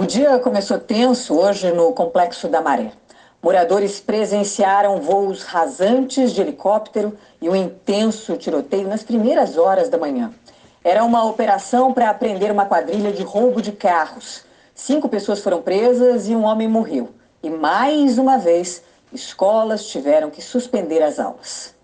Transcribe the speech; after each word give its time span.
O 0.00 0.06
dia 0.06 0.38
começou 0.38 0.78
tenso 0.78 1.38
hoje 1.38 1.70
no 1.72 1.92
Complexo 1.92 2.48
da 2.48 2.62
Maré. 2.62 2.90
Moradores 3.42 4.00
presenciaram 4.00 4.98
voos 4.98 5.42
rasantes 5.42 6.32
de 6.32 6.40
helicóptero 6.40 7.18
e 7.38 7.50
um 7.50 7.54
intenso 7.54 8.34
tiroteio 8.38 8.88
nas 8.88 9.02
primeiras 9.02 9.58
horas 9.58 9.90
da 9.90 9.98
manhã. 9.98 10.32
Era 10.82 11.04
uma 11.04 11.26
operação 11.26 11.92
para 11.92 12.14
prender 12.14 12.50
uma 12.50 12.64
quadrilha 12.64 13.12
de 13.12 13.22
roubo 13.22 13.60
de 13.60 13.72
carros. 13.72 14.42
Cinco 14.74 15.06
pessoas 15.06 15.40
foram 15.40 15.60
presas 15.60 16.30
e 16.30 16.34
um 16.34 16.44
homem 16.44 16.66
morreu. 16.66 17.10
E 17.42 17.50
mais 17.50 18.16
uma 18.16 18.38
vez, 18.38 18.82
escolas 19.12 19.84
tiveram 19.84 20.30
que 20.30 20.40
suspender 20.40 21.02
as 21.02 21.18
aulas. 21.18 21.74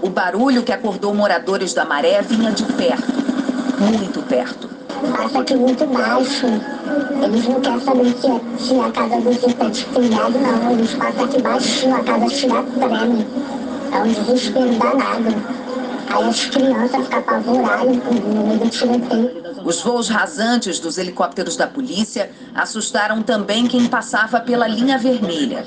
O 0.00 0.08
barulho 0.08 0.62
que 0.62 0.70
acordou 0.70 1.12
moradores 1.12 1.74
da 1.74 1.84
Maré 1.84 2.22
vinha 2.22 2.52
de 2.52 2.62
perto, 2.74 3.12
muito 3.80 4.22
perto. 4.28 4.77
Passa 5.28 5.40
aqui 5.40 5.56
muito 5.56 5.86
baixo. 5.88 6.46
Eles 7.22 7.44
não 7.46 7.60
querem 7.60 7.80
saber 7.80 8.14
se 8.58 8.80
a 8.80 8.90
casa 8.90 9.20
dos 9.20 9.36
infectos 9.36 9.84
telhado, 9.84 10.38
não. 10.38 10.72
Eles 10.72 10.94
passam 10.94 11.24
aqui 11.24 11.42
baixinho, 11.42 11.96
a 11.96 12.00
casa 12.02 12.26
tira 12.34 12.62
treme. 12.62 13.26
É 13.92 13.98
um 13.98 14.08
desespero 14.08 14.78
danado. 14.78 15.68
Aí 16.08 16.28
as 16.28 16.44
crianças 16.46 17.04
ficam 17.04 17.18
apavoradas 17.18 17.96
no 17.96 18.46
meio 18.46 18.58
do 18.58 18.70
tiroteio. 18.70 19.42
Os 19.62 19.82
voos 19.82 20.08
rasantes 20.08 20.80
dos 20.80 20.96
helicópteros 20.96 21.56
da 21.56 21.66
polícia 21.66 22.30
assustaram 22.54 23.22
também 23.22 23.66
quem 23.66 23.86
passava 23.86 24.40
pela 24.40 24.66
linha 24.66 24.96
vermelha. 24.96 25.62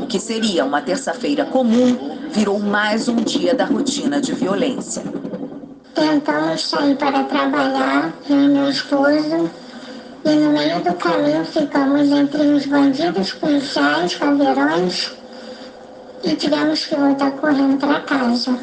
O 0.00 0.06
que 0.08 0.18
seria 0.18 0.64
uma 0.64 0.82
terça-feira 0.82 1.44
comum 1.44 2.18
virou 2.32 2.58
mais 2.58 3.06
um 3.06 3.16
dia 3.16 3.54
da 3.54 3.66
rotina 3.66 4.20
de 4.20 4.32
violência. 4.32 5.04
Tentamos 6.00 6.66
sair 6.66 6.96
para 6.96 7.24
trabalhar, 7.24 8.10
eu 8.30 8.44
e 8.44 8.48
meu 8.48 8.70
esposo, 8.70 9.50
e 10.24 10.30
no 10.30 10.50
meio 10.50 10.80
do 10.80 10.94
caminho 10.94 11.44
ficamos 11.44 12.10
entre 12.10 12.40
os 12.40 12.64
bandidos 12.64 13.32
policiais, 13.34 14.14
caveirões, 14.14 15.12
e 16.24 16.34
tivemos 16.34 16.86
que 16.86 16.96
voltar 16.96 17.32
correndo 17.32 17.78
para 17.78 18.00
casa. 18.00 18.58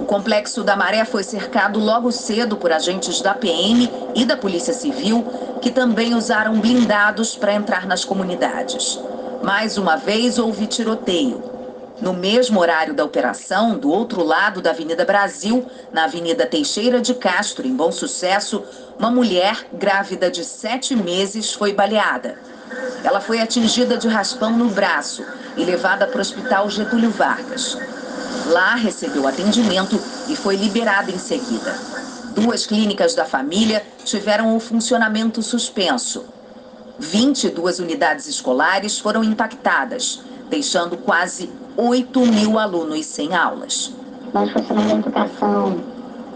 O 0.00 0.06
complexo 0.06 0.64
da 0.64 0.74
Maré 0.74 1.04
foi 1.04 1.22
cercado 1.22 1.78
logo 1.78 2.10
cedo 2.10 2.56
por 2.56 2.72
agentes 2.72 3.20
da 3.20 3.34
PM 3.34 3.86
e 4.14 4.24
da 4.24 4.38
Polícia 4.38 4.72
Civil, 4.72 5.22
que 5.60 5.70
também 5.70 6.14
usaram 6.14 6.58
blindados 6.60 7.36
para 7.36 7.52
entrar 7.52 7.86
nas 7.86 8.06
comunidades. 8.06 8.98
Mais 9.42 9.76
uma 9.76 9.96
vez 9.96 10.38
houve 10.38 10.66
tiroteio. 10.66 11.49
No 12.00 12.14
mesmo 12.14 12.58
horário 12.58 12.94
da 12.94 13.04
operação, 13.04 13.76
do 13.76 13.90
outro 13.90 14.24
lado 14.24 14.62
da 14.62 14.70
Avenida 14.70 15.04
Brasil, 15.04 15.66
na 15.92 16.04
Avenida 16.04 16.46
Teixeira 16.46 16.98
de 16.98 17.12
Castro, 17.12 17.66
em 17.66 17.76
Bom 17.76 17.92
Sucesso, 17.92 18.64
uma 18.98 19.10
mulher 19.10 19.66
grávida 19.72 20.30
de 20.30 20.42
sete 20.42 20.96
meses 20.96 21.52
foi 21.52 21.74
baleada. 21.74 22.38
Ela 23.04 23.20
foi 23.20 23.40
atingida 23.40 23.98
de 23.98 24.08
raspão 24.08 24.56
no 24.56 24.68
braço 24.68 25.24
e 25.56 25.64
levada 25.64 26.06
para 26.06 26.18
o 26.18 26.20
Hospital 26.20 26.70
Getúlio 26.70 27.10
Vargas. 27.10 27.76
Lá 28.46 28.76
recebeu 28.76 29.26
atendimento 29.28 30.00
e 30.26 30.34
foi 30.34 30.56
liberada 30.56 31.10
em 31.10 31.18
seguida. 31.18 31.78
Duas 32.34 32.64
clínicas 32.64 33.14
da 33.14 33.26
família 33.26 33.84
tiveram 34.04 34.56
o 34.56 34.60
funcionamento 34.60 35.42
suspenso. 35.42 36.24
22 36.98 37.78
unidades 37.78 38.26
escolares 38.26 38.98
foram 38.98 39.22
impactadas, 39.22 40.20
deixando 40.48 40.96
quase 40.96 41.50
8 41.76 42.20
mil 42.26 42.58
alunos 42.58 43.06
sem 43.06 43.34
aulas. 43.34 43.94
Nós, 44.34 44.50
funcionários 44.50 44.92
da 44.92 44.98
educação, 44.98 45.76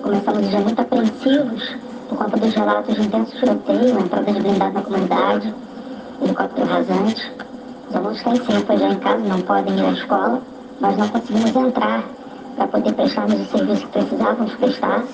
começamos 0.03 0.47
ser 0.47 0.61
muito 0.61 0.81
apreensivos 0.81 1.77
por 2.09 2.19
conta 2.19 2.37
dos 2.37 2.55
relatos 2.55 2.95
de 2.95 3.03
intenso 3.03 3.37
tiroteio, 3.39 3.99
entrada 4.01 4.33
de 4.33 4.41
blindado 4.41 4.75
na 4.75 4.83
comunidade, 4.83 5.55
helicóptero 6.23 6.67
rasante. 6.67 7.33
Os 7.89 7.97
alunos 7.97 8.23
têm 8.23 8.37
sempre 8.37 8.77
já 8.77 8.89
em 8.89 8.99
casa, 8.99 9.19
não 9.19 9.41
podem 9.41 9.77
ir 9.77 9.85
à 9.85 9.91
escola. 9.91 10.43
Nós 10.81 10.97
não 10.97 11.09
conseguimos 11.09 11.57
entrar 11.57 12.05
para 12.57 12.67
poder 12.69 12.93
prestarmos 12.93 13.41
o 13.41 13.45
serviço 13.45 13.87
que 13.87 13.93
precisávamos 13.99 14.55
prestar. 14.55 15.05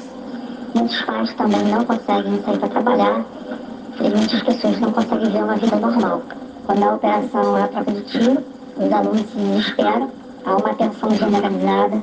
Muitos 0.75 1.03
pais 1.03 1.35
também 1.35 1.65
não 1.65 1.85
conseguem 1.85 2.43
sair 2.43 2.59
para 2.59 2.69
trabalhar. 2.69 3.25
E 4.01 4.09
muitas 4.09 4.43
pessoas 4.43 4.81
não 4.81 4.93
conseguem 4.93 5.31
ver 5.31 5.45
uma 5.45 5.57
vida 5.57 5.77
normal. 5.77 6.23
Quando 6.67 6.85
a 6.85 6.95
operação 6.95 7.59
é 7.59 7.63
a 7.63 7.69
troca 7.69 7.93
de 7.93 8.01
tiro, 8.03 8.45
os 8.77 8.93
alunos 8.93 9.21
se 9.21 9.37
desesperam, 9.37 10.11
há 10.45 10.57
uma 10.57 10.75
tensão 10.75 11.11
generalizada. 11.15 12.03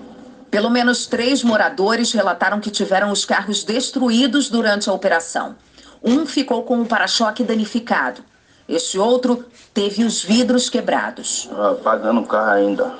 Pelo 0.49 0.69
menos 0.69 1.05
três 1.05 1.43
moradores 1.43 2.11
relataram 2.11 2.59
que 2.59 2.71
tiveram 2.71 3.11
os 3.11 3.25
carros 3.25 3.63
destruídos 3.63 4.49
durante 4.49 4.89
a 4.89 4.93
operação. 4.93 5.55
Um 6.03 6.25
ficou 6.25 6.63
com 6.63 6.81
o 6.81 6.85
para-choque 6.85 7.43
danificado. 7.43 8.21
Este 8.67 8.97
outro 8.97 9.45
teve 9.73 10.03
os 10.03 10.23
vidros 10.23 10.69
quebrados. 10.69 11.49
Apagando 11.71 12.21
o 12.21 12.25
carro 12.25 12.51
ainda. 12.51 12.95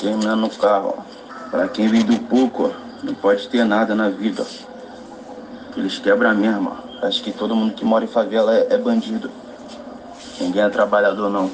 Terminando 0.00 0.44
o 0.46 0.50
carro. 0.50 1.04
Para 1.50 1.68
quem 1.68 1.88
vive 1.88 2.16
do 2.16 2.18
pouco, 2.24 2.72
não 3.02 3.14
pode 3.14 3.48
ter 3.48 3.64
nada 3.64 3.94
na 3.94 4.08
vida. 4.10 4.46
Eles 5.76 5.98
quebram 5.98 6.34
mesmo. 6.34 6.76
Acho 7.02 7.22
que 7.22 7.32
todo 7.32 7.54
mundo 7.54 7.74
que 7.74 7.84
mora 7.84 8.04
em 8.04 8.08
favela 8.08 8.54
é, 8.54 8.66
é 8.70 8.78
bandido. 8.78 9.30
Ninguém 10.40 10.62
é 10.62 10.68
trabalhador, 10.68 11.30
não. 11.30 11.50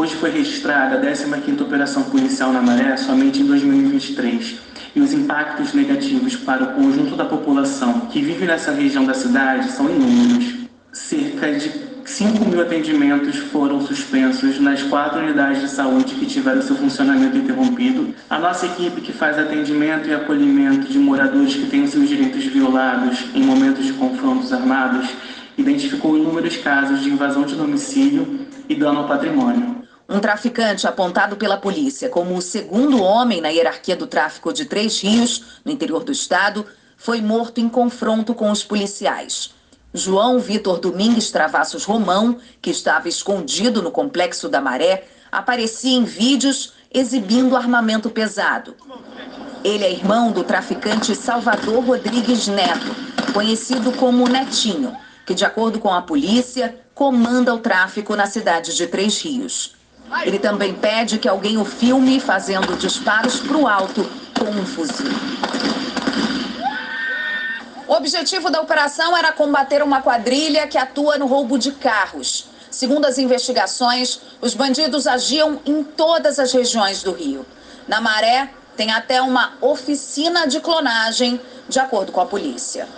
Hoje 0.00 0.14
foi 0.14 0.30
registrada 0.30 0.96
a 0.96 1.12
15ª 1.12 1.60
Operação 1.60 2.04
Policial 2.04 2.50
na 2.54 2.62
Maré 2.62 2.96
somente 2.96 3.42
em 3.42 3.44
2023 3.44 4.56
e 4.96 5.00
os 5.02 5.12
impactos 5.12 5.74
negativos 5.74 6.34
para 6.36 6.64
o 6.64 6.66
conjunto 6.68 7.14
da 7.14 7.26
população 7.26 8.06
que 8.10 8.22
vive 8.22 8.46
nessa 8.46 8.72
região 8.72 9.04
da 9.04 9.12
cidade 9.12 9.70
são 9.70 9.90
inúmeros. 9.90 10.54
Cerca 10.90 11.52
de 11.52 11.70
5 12.06 12.46
mil 12.46 12.62
atendimentos 12.62 13.36
foram 13.36 13.82
suspensos 13.82 14.58
nas 14.58 14.82
quatro 14.84 15.20
unidades 15.20 15.60
de 15.60 15.68
saúde 15.68 16.14
que 16.14 16.24
tiveram 16.24 16.62
seu 16.62 16.76
funcionamento 16.76 17.36
interrompido. 17.36 18.14
A 18.30 18.38
nossa 18.38 18.64
equipe 18.64 19.02
que 19.02 19.12
faz 19.12 19.38
atendimento 19.38 20.08
e 20.08 20.14
acolhimento 20.14 20.90
de 20.90 20.98
moradores 20.98 21.54
que 21.54 21.66
têm 21.66 21.86
seus 21.86 22.08
direitos 22.08 22.42
violados 22.46 23.26
em 23.34 23.42
momentos 23.42 23.84
de 23.84 23.92
confrontos 23.92 24.50
armados 24.50 25.10
identificou 25.58 26.16
inúmeros 26.16 26.56
casos 26.56 27.02
de 27.02 27.10
invasão 27.10 27.42
de 27.42 27.54
domicílio 27.54 28.46
e 28.66 28.74
dano 28.74 29.00
ao 29.00 29.06
patrimônio. 29.06 29.79
Um 30.12 30.18
traficante 30.18 30.88
apontado 30.88 31.36
pela 31.36 31.56
polícia 31.56 32.08
como 32.08 32.36
o 32.36 32.42
segundo 32.42 33.00
homem 33.00 33.40
na 33.40 33.50
hierarquia 33.50 33.94
do 33.94 34.08
tráfico 34.08 34.52
de 34.52 34.64
Três 34.64 35.00
Rios, 35.00 35.60
no 35.64 35.70
interior 35.70 36.02
do 36.02 36.10
estado, 36.10 36.66
foi 36.96 37.20
morto 37.20 37.60
em 37.60 37.68
confronto 37.68 38.34
com 38.34 38.50
os 38.50 38.64
policiais. 38.64 39.54
João 39.94 40.40
Vitor 40.40 40.80
Domingues 40.80 41.30
Travassos 41.30 41.84
Romão, 41.84 42.38
que 42.60 42.70
estava 42.70 43.08
escondido 43.08 43.80
no 43.80 43.92
complexo 43.92 44.48
da 44.48 44.60
Maré, 44.60 45.04
aparecia 45.30 45.96
em 45.96 46.02
vídeos 46.02 46.72
exibindo 46.92 47.54
armamento 47.54 48.10
pesado. 48.10 48.74
Ele 49.62 49.84
é 49.84 49.92
irmão 49.92 50.32
do 50.32 50.42
traficante 50.42 51.14
Salvador 51.14 51.84
Rodrigues 51.84 52.48
Neto, 52.48 52.96
conhecido 53.32 53.92
como 53.92 54.28
Netinho, 54.28 54.92
que, 55.24 55.34
de 55.34 55.44
acordo 55.44 55.78
com 55.78 55.94
a 55.94 56.02
polícia, 56.02 56.80
comanda 56.96 57.54
o 57.54 57.58
tráfico 57.58 58.16
na 58.16 58.26
cidade 58.26 58.74
de 58.74 58.88
Três 58.88 59.22
Rios. 59.22 59.78
Ele 60.24 60.38
também 60.38 60.74
pede 60.74 61.18
que 61.18 61.28
alguém 61.28 61.56
o 61.56 61.64
filme 61.64 62.20
fazendo 62.20 62.76
disparos 62.76 63.40
para 63.40 63.56
o 63.56 63.66
alto 63.66 64.04
com 64.38 64.50
um 64.50 64.66
fuzil. 64.66 65.06
O 67.86 67.94
objetivo 67.94 68.50
da 68.50 68.60
operação 68.60 69.16
era 69.16 69.32
combater 69.32 69.82
uma 69.82 70.02
quadrilha 70.02 70.66
que 70.66 70.78
atua 70.78 71.16
no 71.16 71.26
roubo 71.26 71.58
de 71.58 71.72
carros. 71.72 72.46
Segundo 72.70 73.04
as 73.04 73.18
investigações, 73.18 74.20
os 74.40 74.54
bandidos 74.54 75.06
agiam 75.06 75.60
em 75.66 75.82
todas 75.82 76.38
as 76.38 76.52
regiões 76.52 77.02
do 77.02 77.12
Rio. 77.12 77.44
Na 77.88 78.00
Maré, 78.00 78.50
tem 78.76 78.92
até 78.92 79.20
uma 79.20 79.54
oficina 79.60 80.46
de 80.46 80.60
clonagem, 80.60 81.40
de 81.68 81.78
acordo 81.78 82.12
com 82.12 82.20
a 82.20 82.26
polícia. 82.26 82.88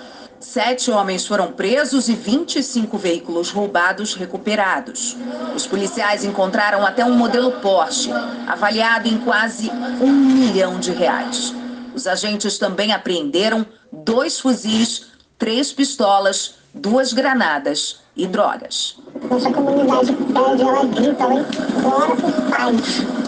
Sete 0.42 0.91
homens 0.91 1.25
foram 1.25 1.53
presos 1.53 2.08
e 2.08 2.14
25 2.14 2.98
veículos 2.98 3.50
roubados 3.50 4.15
recuperados. 4.15 5.16
Os 5.54 5.68
policiais 5.68 6.24
encontraram 6.24 6.84
até 6.84 7.04
um 7.04 7.16
modelo 7.16 7.53
Porsche, 7.60 8.10
avaliado 8.47 9.06
em 9.06 9.18
quase 9.18 9.71
um 10.00 10.12
milhão 10.12 10.80
de 10.80 10.91
reais. 10.91 11.54
Os 11.94 12.09
agentes 12.09 12.59
também 12.59 12.92
apreenderam 12.92 13.65
dois 13.92 14.41
fuzis, 14.41 15.12
três 15.39 15.72
pistolas, 15.72 16.56
duas 16.74 17.12
granadas 17.12 18.00
e 18.16 18.27
drogas. 18.27 18.97
Nossa 19.30 19.48
comunidade 19.48 20.12
pede, 20.12 20.62
ela 20.62 20.84
grita, 20.86 21.22
ela 21.22 21.41
implora 21.41 22.16
por 22.16 22.33
paz. 22.50 23.22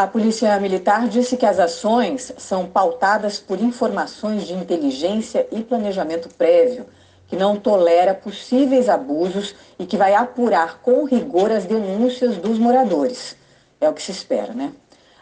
A 0.00 0.06
Polícia 0.06 0.56
Militar 0.60 1.08
disse 1.08 1.36
que 1.36 1.44
as 1.44 1.58
ações 1.58 2.32
são 2.38 2.66
pautadas 2.66 3.40
por 3.40 3.60
informações 3.60 4.46
de 4.46 4.54
inteligência 4.54 5.44
e 5.50 5.60
planejamento 5.60 6.28
prévio, 6.36 6.86
que 7.26 7.34
não 7.34 7.56
tolera 7.56 8.14
possíveis 8.14 8.88
abusos 8.88 9.56
e 9.76 9.84
que 9.84 9.96
vai 9.96 10.14
apurar 10.14 10.78
com 10.82 11.02
rigor 11.02 11.50
as 11.50 11.64
denúncias 11.64 12.36
dos 12.36 12.60
moradores. 12.60 13.34
É 13.80 13.88
o 13.88 13.92
que 13.92 14.00
se 14.00 14.12
espera, 14.12 14.54
né? 14.54 14.72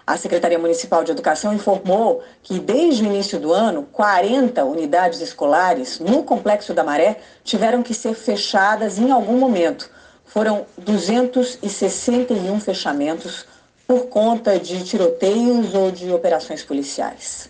A 0.06 0.18
Secretaria 0.18 0.58
Municipal 0.58 1.02
de 1.02 1.10
Educação 1.10 1.54
informou 1.54 2.22
que, 2.42 2.58
desde 2.58 3.02
o 3.02 3.06
início 3.06 3.40
do 3.40 3.54
ano, 3.54 3.88
40 3.90 4.62
unidades 4.62 5.22
escolares 5.22 6.00
no 6.00 6.22
Complexo 6.22 6.74
da 6.74 6.84
Maré 6.84 7.16
tiveram 7.42 7.82
que 7.82 7.94
ser 7.94 8.12
fechadas 8.12 8.98
em 8.98 9.10
algum 9.10 9.38
momento. 9.38 9.90
Foram 10.26 10.66
261 10.76 12.60
fechamentos 12.60 13.46
por 13.86 14.06
conta 14.06 14.58
de 14.58 14.84
tiroteios 14.84 15.74
ou 15.74 15.90
de 15.90 16.10
operações 16.10 16.62
policiais. 16.62 17.48